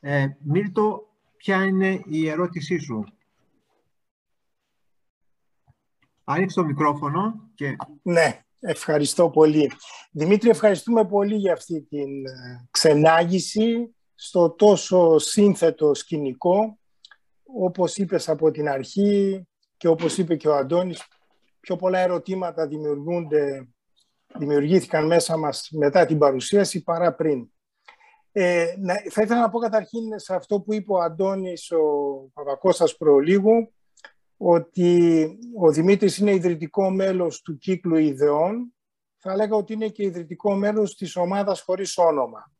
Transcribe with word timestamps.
Ε, 0.00 0.26
Μύρτο, 0.38 1.08
ποια 1.36 1.64
είναι 1.64 2.02
η 2.06 2.28
ερώτησή 2.28 2.78
σου; 2.78 3.04
Άνοιξε 6.32 6.60
το 6.60 6.64
μικρόφωνο 6.66 7.50
και... 7.54 7.76
Ναι, 8.02 8.40
ευχαριστώ 8.60 9.30
πολύ. 9.30 9.72
Δημήτρη, 10.12 10.48
ευχαριστούμε 10.48 11.06
πολύ 11.06 11.34
για 11.34 11.52
αυτή 11.52 11.82
την 11.82 12.26
ε, 12.26 12.68
ξενάγηση 12.70 13.94
στο 14.14 14.50
τόσο 14.50 15.18
σύνθετο 15.18 15.94
σκηνικό. 15.94 16.78
Όπως 17.42 17.96
είπες 17.96 18.28
από 18.28 18.50
την 18.50 18.68
αρχή 18.68 19.46
και 19.76 19.88
όπως 19.88 20.18
είπε 20.18 20.36
και 20.36 20.48
ο 20.48 20.56
Αντώνης, 20.56 21.02
πιο 21.60 21.76
πολλά 21.76 21.98
ερωτήματα 21.98 22.66
δημιουργούνται, 22.66 23.68
δημιουργήθηκαν 24.38 25.06
μέσα 25.06 25.36
μας 25.36 25.68
μετά 25.70 26.06
την 26.06 26.18
παρουσίαση 26.18 26.82
παρά 26.82 27.14
πριν. 27.14 27.50
Ε, 28.32 28.66
θα 29.10 29.22
ήθελα 29.22 29.40
να 29.40 29.50
πω 29.50 29.58
καταρχήν 29.58 30.18
σε 30.18 30.34
αυτό 30.34 30.60
που 30.60 30.74
είπε 30.74 30.92
ο 30.92 31.00
Αντώνης 31.00 31.70
ο 31.70 31.80
Παπακώστας 32.34 32.96
προλίγου, 32.96 33.72
ότι 34.36 35.28
ο 35.60 35.70
Δημήτρης 35.70 36.18
είναι 36.18 36.34
ιδρυτικό 36.34 36.90
μέλος 36.90 37.42
του 37.42 37.58
κύκλου 37.58 37.96
ιδεών, 37.96 38.74
θα 39.16 39.32
έλεγα 39.32 39.56
ότι 39.56 39.72
είναι 39.72 39.88
και 39.88 40.02
ιδρυτικό 40.02 40.54
μέλος 40.54 40.96
της 40.96 41.16
ομάδας 41.16 41.60
χωρίς 41.60 41.98
όνομα. 41.98 42.52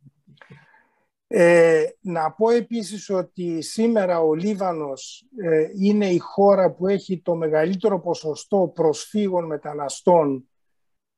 Ε, 1.26 1.84
να 2.00 2.32
πω 2.32 2.50
επίσης 2.50 3.10
ότι 3.10 3.62
σήμερα 3.62 4.20
ο 4.20 4.34
Λίβανος 4.34 5.28
ε, 5.36 5.68
είναι 5.74 6.06
η 6.06 6.18
χώρα 6.18 6.72
που 6.72 6.86
έχει 6.86 7.20
το 7.20 7.34
μεγαλύτερο 7.34 8.00
ποσοστό 8.00 8.72
προσφύγων 8.74 9.46
μεταναστών 9.46 10.48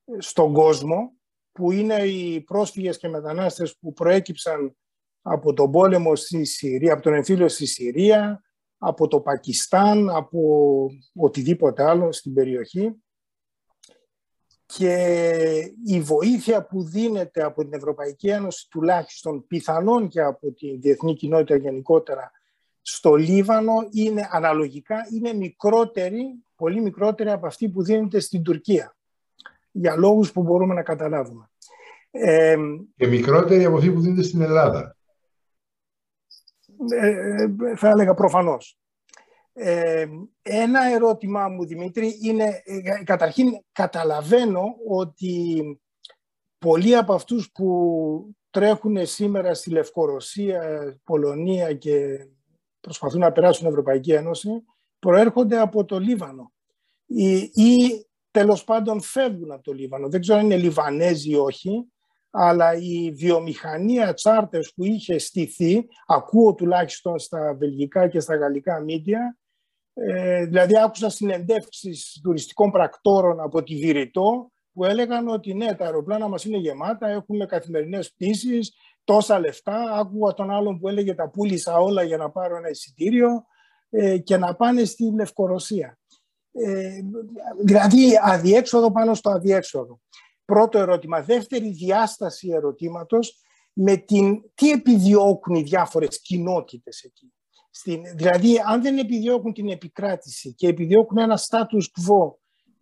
ε, 0.05 0.21
στον 0.21 0.53
κόσμο, 0.53 1.13
που 1.53 1.71
είναι 1.73 1.95
οι 1.95 2.41
πρόσφυγες 2.41 2.99
και 2.99 3.09
μετανάστες 3.09 3.77
που 3.79 3.93
προέκυψαν 3.93 4.77
από 5.23 5.53
τον 5.53 5.71
πόλεμο 5.71 6.17
στη 6.17 6.45
Συρία, 6.45 6.93
από 6.93 7.03
τον 7.03 7.15
εμφύλιο 7.15 7.49
στη 7.49 7.67
Συρία, 7.67 8.43
από 8.79 9.09
το 9.09 9.21
Πακιστάν, 9.21 10.11
από 10.11 10.41
οτιδήποτε 11.15 11.83
άλλο 11.83 12.13
στην 12.13 12.35
περιοχή. 12.35 13.03
Και 14.67 15.75
η 15.85 16.01
βοήθεια 16.01 16.67
που 16.67 16.83
δίνεται 16.83 17.43
από 17.43 17.63
την 17.63 17.73
Ευρωπαϊκή 17.73 18.29
Ένωση 18.29 18.69
τουλάχιστον 18.71 19.47
πιθανόν 19.47 20.09
και 20.09 20.21
από 20.21 20.53
τη 20.53 20.77
διεθνή 20.77 21.15
κοινότητα 21.15 21.57
γενικότερα 21.57 22.31
στο 22.81 23.15
Λίβανο 23.15 23.75
είναι 23.91 24.29
αναλογικά 24.31 24.97
είναι 25.13 25.33
μικρότερη, 25.33 26.45
πολύ 26.57 26.81
μικρότερη 26.81 27.31
από 27.31 27.47
αυτή 27.47 27.69
που 27.69 27.83
δίνεται 27.83 28.21
στην 28.21 28.43
Τουρκία 28.43 28.97
για 29.73 29.97
λόγους 29.97 30.33
που 30.33 30.43
μπορούμε 30.43 30.75
να 30.75 30.83
καταλάβουμε. 30.83 31.51
Ε, 32.11 32.57
και 32.97 33.07
μικρότερη 33.07 33.65
από 33.65 33.77
αυτή 33.77 33.91
που 33.91 34.01
δίνεται 34.01 34.23
στην 34.23 34.41
Ελλάδα. 34.41 34.97
Ε, 36.91 37.09
ε, 37.09 37.77
θα 37.77 37.89
έλεγα 37.89 38.15
προφανώς. 38.15 38.79
Ε, 39.53 40.07
ένα 40.43 40.85
ερώτημά 40.85 41.49
μου, 41.49 41.67
Δημήτρη, 41.67 42.19
είναι 42.23 42.63
ε, 42.65 43.05
καταρχήν 43.05 43.51
καταλαβαίνω 43.73 44.75
ότι 44.89 45.63
πολλοί 46.59 46.97
από 46.97 47.15
αυτούς 47.15 47.51
που 47.53 48.37
τρέχουν 48.51 49.07
σήμερα 49.07 49.55
στη 49.55 49.71
Λευκορωσία, 49.71 50.63
Πολωνία 51.05 51.75
και 51.75 52.27
προσπαθούν 52.81 53.21
να 53.21 53.33
περάσουν 53.33 53.55
στην 53.55 53.69
Ευρωπαϊκή 53.69 54.13
Ένωση, 54.13 54.51
προέρχονται 54.99 55.59
από 55.59 55.85
το 55.85 55.99
Λίβανο 55.99 56.53
ή, 57.07 57.37
ή 57.39 58.07
τέλος 58.33 58.65
πάντων 58.65 59.01
φεύγουν 59.01 59.53
από 59.53 59.63
το 59.63 59.73
Λίβανο. 59.73 60.09
Δεν 60.09 60.21
ξέρω 60.21 60.39
αν 60.39 60.45
είναι 60.45 60.57
Λιβανέζοι 60.57 61.31
ή 61.31 61.35
όχι, 61.35 61.93
αλλά 62.31 62.75
η 62.75 63.11
βιομηχανία 63.11 64.15
τσάρτες 64.15 64.73
που 64.75 64.85
είχε 64.85 65.19
στηθεί, 65.19 65.89
ακούω 66.07 66.55
τουλάχιστον 66.55 67.19
στα 67.19 67.55
βελγικά 67.59 68.09
και 68.09 68.21
στα 68.21 68.37
γαλλικά 68.37 68.81
μίντια, 68.81 69.37
ε, 69.95 70.45
δηλαδή 70.45 70.79
άκουσα 70.79 71.09
συνεντεύξεις 71.09 72.21
τουριστικών 72.23 72.71
πρακτόρων 72.71 73.41
από 73.41 73.63
τη 73.63 73.77
Βηρητό 73.77 74.53
που 74.73 74.85
έλεγαν 74.85 75.29
ότι 75.29 75.55
ναι, 75.55 75.75
τα 75.75 75.85
αεροπλάνα 75.85 76.29
μας 76.29 76.45
είναι 76.45 76.57
γεμάτα, 76.57 77.09
έχουμε 77.09 77.47
καθημερινές 77.47 78.13
πτήσεις, 78.13 78.75
τόσα 79.05 79.39
λεφτά. 79.39 79.93
Άκουγα 79.93 80.35
τον 80.35 80.51
άλλον 80.51 80.79
που 80.79 80.89
έλεγε 80.89 81.15
τα 81.15 81.31
πούλησα 81.31 81.79
όλα 81.79 82.03
για 82.03 82.17
να 82.17 82.31
πάρω 82.31 82.57
ένα 82.57 82.69
εισιτήριο 82.69 83.45
ε, 83.91 84.19
και 84.19 84.37
να 84.37 84.55
πάνε 84.55 84.85
στη 84.85 85.13
Λευκορωσία. 85.15 85.99
Ε, 86.53 87.01
δηλαδή 87.63 88.19
αδιέξοδο 88.23 88.93
πάνω 88.93 89.15
στο 89.15 89.31
αδιέξοδο. 89.31 90.01
Πρώτο 90.45 90.79
ερώτημα. 90.79 91.23
Δεύτερη 91.23 91.71
διάσταση 91.71 92.49
ερωτήματος 92.49 93.41
με 93.73 93.97
την 93.97 94.43
τι 94.55 94.71
επιδιώκουν 94.71 95.55
οι 95.55 95.63
διάφορες 95.63 96.21
κοινότητες 96.21 97.03
εκεί. 97.03 97.33
Στην, 97.71 98.03
δηλαδή, 98.15 98.59
αν 98.67 98.83
δεν 98.83 98.99
επιδιώκουν 98.99 99.53
την 99.53 99.69
επικράτηση 99.69 100.55
και 100.55 100.69
επιδιώκουν 100.69 101.19
ένα 101.19 101.39
status 101.49 101.83
quo 101.83 102.33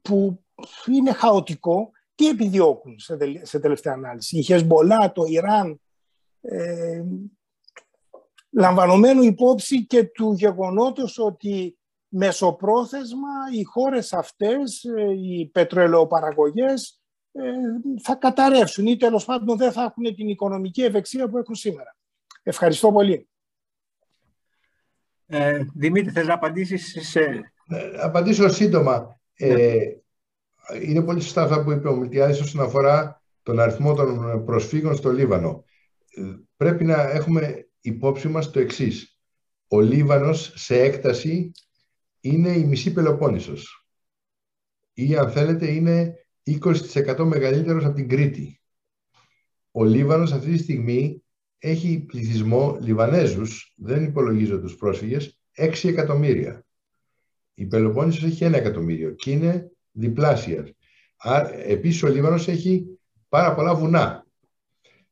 που 0.03 0.45
είναι 0.87 1.13
χαοτικό, 1.13 1.91
τι 2.15 2.29
επιδιώκουν 2.29 2.99
σε, 2.99 3.17
σε 3.43 3.59
τελευταία 3.59 3.93
ανάλυση. 3.93 4.39
Η 4.39 4.43
Χεσμολά, 4.43 5.13
το 5.13 5.25
Ιράν, 5.25 5.81
ε, 6.41 7.03
λαμβανομένου 8.51 9.23
υπόψη 9.23 9.87
και 9.87 10.05
του 10.05 10.33
γεγονότος 10.33 11.19
ότι 11.19 11.79
μεσοπρόθεσμα 12.11 13.29
οι 13.53 13.63
χώρες 13.63 14.13
αυτές, 14.13 14.85
ε, 14.85 15.11
οι 15.13 15.51
πετρελαιοπαραγωγές, 15.53 17.01
ε, 17.33 17.43
θα 18.03 18.15
καταρρεύσουν 18.15 18.87
ή 18.87 18.97
τέλος 18.97 19.25
πάντων 19.25 19.57
δεν 19.57 19.73
θα 19.73 19.83
έχουν 19.83 20.15
την 20.15 20.29
οικονομική 20.29 20.83
ευεξία 20.83 21.29
που 21.29 21.39
έχουν 21.39 21.55
σήμερα. 21.55 21.97
Ευχαριστώ 22.43 22.93
πολύ. 22.93 23.29
Ε, 25.27 25.65
Δημήτρη, 25.75 26.11
θες 26.11 26.27
να 26.27 26.35
απαντήσεις 26.35 27.09
σε... 27.11 27.21
Ε, 27.69 28.01
απαντήσω 28.01 28.49
σύντομα. 28.49 29.21
Ε, 29.35 29.55
ναι. 29.55 30.79
είναι 30.81 31.03
πολύ 31.03 31.21
σωστά 31.21 31.43
αυτά 31.43 31.65
που 31.65 31.71
είπε 31.71 31.89
ο 31.89 31.97
Μιλτιάδης 31.97 32.41
όσον 32.41 32.61
αφορά 32.61 33.23
τον 33.43 33.61
αριθμό 33.61 33.95
των 33.95 34.45
προσφύγων 34.45 34.97
στο 34.97 35.13
Λίβανο. 35.13 35.65
Ε, 36.11 36.23
πρέπει 36.57 36.85
να 36.85 37.03
έχουμε 37.03 37.69
υπόψη 37.81 38.29
μας 38.29 38.51
το 38.51 38.61
εξής. 38.61 39.19
Ο 39.69 39.81
Λίβανος 39.81 40.53
σε 40.55 40.81
έκταση 40.81 41.53
είναι 42.21 42.49
η 42.49 42.65
μισή 42.65 42.93
Πελοπόννησος. 42.93 43.87
Ή 44.93 45.17
αν 45.17 45.31
θέλετε 45.31 45.71
είναι 45.71 46.15
20% 46.45 47.25
μεγαλύτερος 47.25 47.85
από 47.85 47.95
την 47.95 48.09
Κρήτη. 48.09 48.61
Ο 49.71 49.85
Λίβανος 49.85 50.33
αυτή 50.33 50.51
τη 50.51 50.59
στιγμή 50.59 51.23
έχει 51.59 52.01
πληθυσμό 52.01 52.79
Λιβανέζους, 52.81 53.75
δεν 53.77 54.05
υπολογίζω 54.05 54.61
τους 54.61 54.77
πρόσφυγες, 54.77 55.39
6 55.57 55.89
εκατομμύρια. 55.89 56.65
Η 57.55 57.67
Πελοπόννησος 57.67 58.25
έχει 58.25 58.45
1 58.45 58.53
εκατομμύριο 58.53 59.11
και 59.11 59.31
είναι 59.31 59.71
διπλάσια. 59.91 60.75
Επίσης 61.67 62.03
ο 62.03 62.09
Λίβανος 62.09 62.49
έχει 62.49 62.99
πάρα 63.29 63.55
πολλά 63.55 63.75
βουνά. 63.75 64.27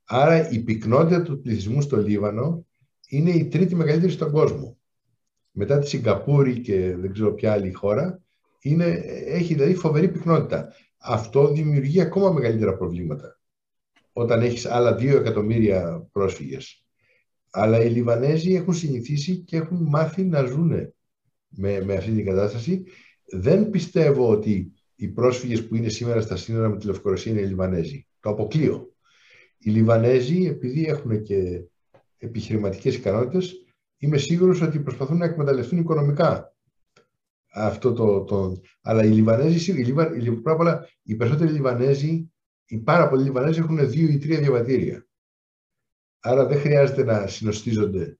Άρα 0.04 0.50
η 0.50 0.58
πυκνότητα 0.58 1.22
του 1.22 1.40
πληθυσμού 1.40 1.80
στο 1.80 1.96
Λίβανο 1.96 2.66
είναι 3.08 3.30
η 3.30 3.48
τρίτη 3.48 3.74
μεγαλύτερη 3.74 4.12
στον 4.12 4.32
κόσμο. 4.32 4.77
Μετά 5.60 5.78
τη 5.78 5.88
Σιγκαπούρη 5.88 6.60
και 6.60 6.96
δεν 6.96 7.12
ξέρω 7.12 7.34
ποια 7.34 7.52
άλλη 7.52 7.72
χώρα, 7.72 8.22
είναι, 8.60 8.84
έχει 9.26 9.54
δηλαδή 9.54 9.74
φοβερή 9.74 10.08
πυκνότητα. 10.08 10.72
Αυτό 10.98 11.52
δημιουργεί 11.52 12.00
ακόμα 12.00 12.30
μεγαλύτερα 12.30 12.76
προβλήματα 12.76 13.40
όταν 14.12 14.42
έχεις 14.42 14.66
άλλα 14.66 14.94
δύο 14.94 15.18
εκατομμύρια 15.18 16.08
πρόσφυγες. 16.12 16.84
Αλλά 17.50 17.82
οι 17.82 17.88
Λιβανέζοι 17.88 18.54
έχουν 18.54 18.74
συνηθίσει 18.74 19.36
και 19.36 19.56
έχουν 19.56 19.82
μάθει 19.82 20.24
να 20.24 20.44
ζουν 20.44 20.94
με, 21.48 21.84
με 21.84 21.94
αυτή 21.94 22.10
την 22.10 22.24
κατάσταση. 22.24 22.84
Δεν 23.24 23.70
πιστεύω 23.70 24.30
ότι 24.30 24.72
οι 24.94 25.08
πρόσφυγες 25.08 25.66
που 25.66 25.74
είναι 25.74 25.88
σήμερα 25.88 26.20
στα 26.20 26.36
σύνορα 26.36 26.68
με 26.68 26.76
τη 26.76 26.86
Λευκορωσία 26.86 27.32
είναι 27.32 27.40
οι 27.40 27.46
Λιβανέζοι. 27.46 28.06
Το 28.20 28.30
αποκλείω. 28.30 28.94
Οι 29.58 29.70
Λιβανέζοι, 29.70 30.46
επειδή 30.46 30.86
έχουν 30.86 31.22
και 31.22 31.62
επιχειρηματικές 32.18 32.94
ικανότητες, 32.94 33.62
είμαι 33.98 34.18
σίγουρος 34.18 34.60
ότι 34.60 34.80
προσπαθούν 34.80 35.16
να 35.16 35.24
εκμεταλλευτούν 35.24 35.78
οικονομικά 35.78 36.52
αυτό 37.52 37.92
το... 37.92 38.24
το... 38.24 38.52
Αλλά 38.82 39.04
οι 39.04 39.08
Λιβανέζοι, 39.08 39.72
οι, 39.72 39.84
Λιβα... 39.84 40.10
οι 41.02 41.14
περισσότεροι 41.14 41.52
Λιβανέζοι 41.52 42.30
οι 42.66 42.78
πάρα 42.78 43.08
πολλοί 43.08 43.22
Λιβανέζοι 43.22 43.58
έχουν 43.58 43.90
δύο 43.90 44.08
ή 44.08 44.18
τρία 44.18 44.38
διαβατήρια. 44.38 45.06
Άρα 46.20 46.46
δεν 46.46 46.58
χρειάζεται 46.58 47.04
να 47.04 47.26
συνοστίζονται 47.26 48.18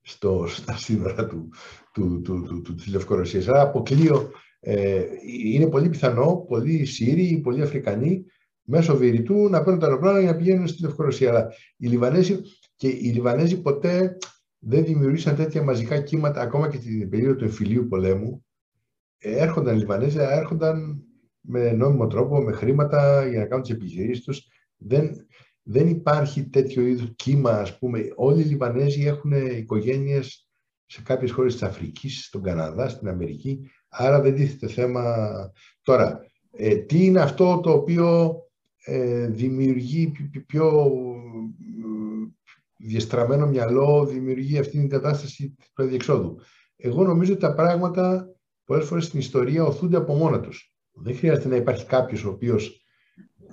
στο, 0.00 0.44
στα 0.48 0.76
σύνορα 0.76 1.26
του, 1.26 1.48
του, 1.92 2.20
του, 2.20 2.42
του, 2.42 2.62
του, 2.62 2.74
της 2.74 2.86
Λευκορωσίας. 2.86 3.48
Άρα 3.48 3.60
αποκλείω, 3.60 4.30
ε, 4.60 5.04
είναι 5.44 5.68
πολύ 5.68 5.88
πιθανό 5.88 6.44
πολλοί 6.48 6.84
Σύριοι, 6.84 7.40
πολλοί 7.40 7.62
Αφρικανοί 7.62 8.24
μέσω 8.62 8.96
Βηρητού 8.96 9.48
να 9.48 9.62
παίρνουν 9.62 9.80
τα 9.80 9.86
αεροπλάνα 9.86 10.20
για 10.20 10.30
να 10.30 10.36
πηγαίνουν 10.36 10.66
στη 10.66 10.82
Λευκορωσία. 10.82 11.28
Αλλά 11.28 11.52
οι 11.76 11.86
Λιβανέζοι, 11.86 12.40
και 12.76 12.88
οι 12.88 13.10
Λιβανέζοι 13.12 13.60
ποτέ 13.60 14.16
δεν 14.60 14.84
δημιουργήσαν 14.84 15.36
τέτοια 15.36 15.62
μαζικά 15.62 16.00
κύματα 16.00 16.40
ακόμα 16.40 16.68
και 16.68 16.76
στην 16.76 17.08
περίοδο 17.08 17.36
του 17.36 17.44
εμφυλίου 17.44 17.86
πολέμου. 17.88 18.44
Ε, 19.18 19.36
έρχονταν 19.36 19.74
οι 19.74 19.78
Λιβανέζοι, 19.78 20.18
έρχονταν 20.20 21.04
με 21.40 21.72
νόμιμο 21.72 22.06
τρόπο, 22.06 22.40
με 22.40 22.52
χρήματα 22.52 23.26
για 23.26 23.38
να 23.38 23.46
κάνουν 23.46 23.62
τις 23.62 23.74
επιχειρήσεις 23.74 24.24
τους. 24.24 24.46
Δεν, 24.76 25.10
δεν 25.62 25.88
υπάρχει 25.88 26.48
τέτοιο 26.48 26.86
είδους 26.86 27.12
κύμα, 27.16 27.50
ας 27.50 27.78
πούμε. 27.78 28.12
Όλοι 28.16 28.40
οι 28.40 28.44
Λιβανέζοι 28.44 29.06
έχουν 29.06 29.32
οικογένειες 29.32 30.48
σε 30.86 31.02
κάποιες 31.02 31.30
χώρες 31.30 31.52
της 31.52 31.62
Αφρικής, 31.62 32.24
στον 32.24 32.42
Καναδά, 32.42 32.88
στην 32.88 33.08
Αμερική, 33.08 33.70
άρα 33.88 34.20
δεν 34.20 34.34
τίθεται 34.34 34.68
θέμα. 34.68 35.26
Τώρα, 35.82 36.20
ε, 36.52 36.76
τι 36.76 37.04
είναι 37.04 37.20
αυτό 37.20 37.60
το 37.60 37.72
οποίο 37.72 38.36
ε, 38.84 39.26
δημιουργεί 39.26 40.12
πιο 40.46 40.92
ε, 42.82 42.86
διαστραμμένο 42.86 43.46
μυαλό, 43.46 44.06
δημιουργεί 44.06 44.58
αυτή 44.58 44.78
την 44.78 44.88
κατάσταση 44.88 45.54
του 45.74 45.82
αδιεξόδου. 45.82 46.40
Εγώ 46.76 47.04
νομίζω 47.04 47.32
ότι 47.32 47.40
τα 47.40 47.54
πράγματα 47.54 48.34
πολλές 48.64 48.84
φορές 48.84 49.04
στην 49.04 49.18
ιστορία 49.18 49.64
οθούνται 49.64 49.96
από 49.96 50.14
μόνα 50.14 50.40
τους. 50.40 50.74
Δεν 50.92 51.16
χρειάζεται 51.16 51.48
να 51.48 51.56
υπάρχει 51.56 51.86
κάποιος 51.86 52.24
ο 52.24 52.28
οποίος 52.28 52.84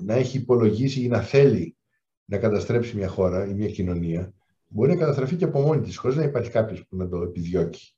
να 0.02 0.14
έχει 0.14 0.38
υπολογίσει 0.38 1.02
ή 1.02 1.08
να 1.08 1.22
θέλει 1.22 1.78
να 2.26 2.38
καταστρέψει 2.38 2.98
μια 2.98 3.08
χώρα 3.08 3.48
ή 3.48 3.54
μια 3.54 3.70
κοινωνία. 3.70 4.34
Μπορεί 4.68 4.90
να 4.90 4.98
καταστραφεί 4.98 5.36
και 5.36 5.46
από 5.46 5.60
μόνη 5.60 5.82
της, 5.82 5.98
χωρίς 5.98 6.18
να 6.18 6.24
υπάρχει 6.24 6.50
κάποιος 6.50 6.86
που 6.88 6.96
να 6.96 7.08
το 7.08 7.22
επιδιώκει. 7.22 7.94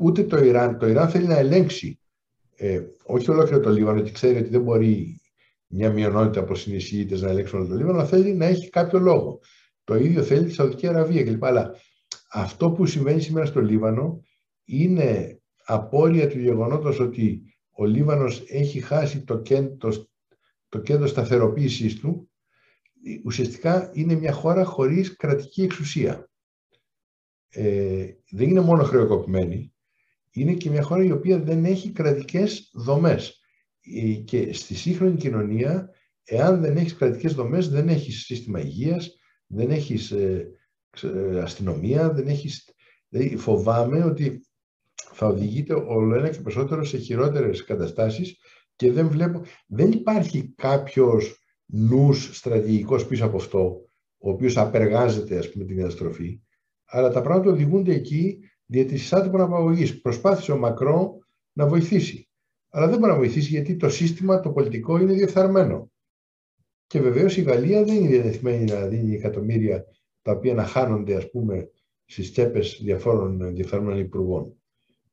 Ούτε 0.00 0.24
το 0.24 0.44
Ιράν. 0.44 0.78
Το 0.78 0.86
Ιράν 0.86 1.08
θέλει 1.08 1.26
να 1.26 1.38
ελέγξει 1.38 1.98
ε, 2.56 2.80
όχι 3.04 3.30
ολόκληρο 3.30 3.60
το 3.60 3.70
Λίβανο, 3.70 3.96
γιατί 3.96 4.12
ξέρει 4.12 4.38
ότι 4.38 4.48
δεν 4.48 4.62
μπορεί 4.62 5.20
μια 5.66 5.90
μειονότητα 5.92 6.40
από 6.40 6.54
συνεισηγητέ 6.54 7.18
να 7.18 7.28
ελέγξουν 7.28 7.58
όλο 7.58 7.68
το 7.68 7.74
Λίβανο, 7.74 7.98
αλλά 7.98 8.08
θέλει 8.08 8.34
να 8.34 8.44
έχει 8.46 8.70
κάποιο 8.70 8.98
λόγο. 8.98 9.40
Το 9.86 9.96
ίδιο 9.96 10.22
θέλει 10.22 10.44
τη 10.44 10.52
Σαουδική 10.52 10.86
Αραβία 10.86 11.24
κλπ. 11.24 11.44
Αλλά 11.44 11.74
αυτό 12.30 12.70
που 12.70 12.86
συμβαίνει 12.86 13.20
σήμερα 13.20 13.46
στο 13.46 13.60
Λίβανο 13.60 14.22
είναι 14.64 15.40
απόρρια 15.64 16.28
του 16.28 16.38
γεγονότος 16.38 17.00
ότι 17.00 17.42
ο 17.70 17.84
Λίβανος 17.84 18.44
έχει 18.48 18.80
χάσει 18.80 19.24
το 19.24 19.40
κέντρο, 19.40 19.92
το 20.68 20.78
κέντρο 20.78 21.06
σταθεροποίησης 21.06 22.00
του, 22.00 22.30
ουσιαστικά 23.24 23.90
είναι 23.94 24.14
μια 24.14 24.32
χώρα 24.32 24.64
χωρίς 24.64 25.16
κρατική 25.16 25.62
εξουσία. 25.62 26.30
Ε, 27.48 28.06
δεν 28.30 28.48
είναι 28.48 28.60
μόνο 28.60 28.82
χρεοκοπημένη, 28.82 29.74
είναι 30.30 30.52
και 30.54 30.70
μια 30.70 30.82
χώρα 30.82 31.04
η 31.04 31.10
οποία 31.10 31.38
δεν 31.38 31.64
έχει 31.64 31.90
κρατικές 31.92 32.70
δομές. 32.74 33.40
Ε, 33.80 34.12
και 34.12 34.52
στη 34.52 34.74
σύγχρονη 34.74 35.16
κοινωνία, 35.16 35.90
εάν 36.24 36.60
δεν 36.60 36.76
έχεις 36.76 36.94
κρατικές 36.94 37.34
δομές, 37.34 37.68
δεν 37.68 37.88
έχεις 37.88 38.24
σύστημα 38.24 38.60
υγείας, 38.60 39.16
δεν 39.46 39.70
έχεις 39.70 40.10
ε, 40.10 40.50
αστυνομία, 41.42 42.12
δεν 42.12 42.26
έχεις... 42.26 42.70
Δηλαδή 43.08 43.36
φοβάμαι 43.36 44.04
ότι 44.04 44.40
θα 45.12 45.26
οδηγείται 45.26 45.74
όλο 45.74 46.14
ένα 46.14 46.28
και 46.28 46.40
περισσότερο 46.40 46.84
σε 46.84 46.98
χειρότερες 46.98 47.64
καταστάσεις 47.64 48.36
και 48.76 48.92
δεν 48.92 49.08
βλέπω, 49.08 49.42
δεν 49.66 49.90
υπάρχει 49.92 50.54
κάποιος 50.56 51.40
νους 51.66 52.36
στρατηγικός 52.36 53.06
πίσω 53.06 53.24
από 53.24 53.36
αυτό, 53.36 53.88
ο 54.18 54.30
οποίος 54.30 54.56
απεργάζεται 54.56 55.38
ας 55.38 55.50
πούμε 55.50 55.64
την 55.64 55.76
καταστροφή, 55.76 56.40
αλλά 56.84 57.10
τα 57.10 57.22
πράγματα 57.22 57.50
οδηγούνται 57.50 57.94
εκεί 57.94 58.38
δια 58.66 58.86
της 58.86 59.12
άτυπων 59.12 59.40
απαγωγής. 59.40 60.00
Προσπάθησε 60.00 60.52
ο 60.52 60.58
Μακρό 60.58 61.18
να 61.52 61.66
βοηθήσει, 61.66 62.28
αλλά 62.68 62.88
δεν 62.88 62.98
μπορεί 62.98 63.12
να 63.12 63.18
βοηθήσει 63.18 63.48
γιατί 63.48 63.76
το 63.76 63.88
σύστημα, 63.88 64.40
το 64.40 64.50
πολιτικό 64.50 64.98
είναι 64.98 65.12
διεφθαρμένο. 65.12 65.90
Και 66.86 67.00
βεβαίως 67.00 67.36
η 67.36 67.42
Γαλλία 67.42 67.84
δεν 67.84 67.94
είναι 67.94 68.08
διαδεθμένη 68.08 68.64
να 68.64 68.86
δίνει 68.86 69.14
εκατομμύρια 69.14 69.84
τα 70.22 70.32
οποία 70.32 70.54
να 70.54 70.64
χάνονται 70.64 71.14
ας 71.14 71.30
πούμε 71.30 71.70
στις 72.04 72.32
τσέπες 72.32 72.80
διαφόρων 72.82 73.54
διεφθαρμένων 73.54 73.98
υπουργών. 73.98 74.56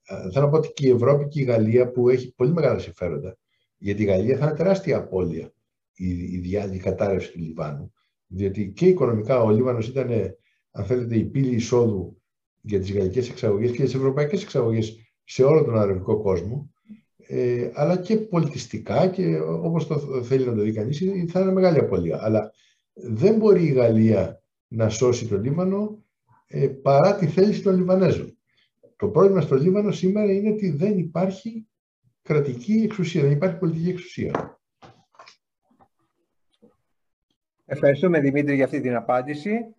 Ε, 0.04 0.32
θέλω 0.32 0.46
να 0.46 0.50
πω 0.50 0.58
ότι 0.58 0.74
και 0.74 0.88
η 0.88 0.92
Ευρώπη 0.92 1.28
και 1.28 1.42
η 1.42 1.44
Γαλλία 1.44 1.92
που 1.92 2.10
έχει 2.10 2.34
πολύ 2.34 2.54
μεγάλα 2.54 2.80
συμφέροντα, 2.80 3.38
γιατί 3.78 4.02
η 4.02 4.06
Γαλλία 4.06 4.38
θα 4.38 4.46
είναι 4.46 4.56
τεράστια 4.56 4.98
απώλεια 4.98 5.54
η, 5.94 6.10
η, 6.10 6.42
η 6.72 6.78
κατάρρευση 6.78 7.32
του 7.32 7.40
Λιβάνου, 7.40 7.94
διότι 8.28 8.72
και 8.72 8.88
οικονομικά 8.88 9.42
ο 9.42 9.50
Λίβανος 9.50 9.88
ήταν, 9.88 10.12
αν 10.72 10.86
θέλετε, 10.86 11.18
η 11.18 11.26
πύλη 11.26 11.56
εισόδου 11.56 12.22
για 12.62 12.80
τις 12.80 12.94
γαλλικές 12.94 13.30
εξαγωγές 13.30 13.72
και 13.72 13.84
τις 13.84 13.94
ευρωπαϊκές 13.94 14.44
εξαγωγές 14.44 14.98
σε 15.24 15.44
όλο 15.44 15.64
τον 15.64 15.78
αραβικό 15.78 16.22
κόσμο, 16.22 16.73
ε, 17.28 17.72
αλλά 17.74 17.98
και 17.98 18.18
πολιτιστικά 18.18 19.08
και 19.08 19.40
όπως 19.40 19.88
το 19.88 20.24
θέλει 20.24 20.46
να 20.46 20.56
το 20.56 20.62
δει 20.62 20.74
κανείς, 20.74 21.04
θα 21.32 21.40
είναι 21.40 21.52
μεγάλη 21.52 21.80
απώλεια. 21.80 22.20
Αλλά 22.22 22.52
δεν 22.94 23.36
μπορεί 23.36 23.64
η 23.64 23.72
Γαλλία 23.72 24.42
να 24.68 24.90
σώσει 24.90 25.28
το 25.28 25.38
Λίβανο 25.38 26.04
ε, 26.48 26.68
παρά 26.68 27.16
τη 27.16 27.28
θέληση 27.28 27.62
των 27.62 27.76
Λιβανέζων. 27.76 28.38
Το 28.96 29.08
πρόβλημα 29.08 29.42
στο 29.42 29.56
Λίβανο 29.56 29.92
σήμερα 29.92 30.32
είναι 30.32 30.50
ότι 30.50 30.70
δεν 30.70 30.98
υπάρχει 30.98 31.68
κρατική 32.22 32.82
εξουσία, 32.84 33.22
δεν 33.22 33.32
υπάρχει 33.32 33.58
πολιτική 33.58 33.90
εξουσία. 33.90 34.62
Ευχαριστούμε 37.66 38.20
Δημήτρη 38.20 38.56
για 38.56 38.66
αυτή 38.66 38.82
την 38.82 38.96
απάντηση. 38.96 39.76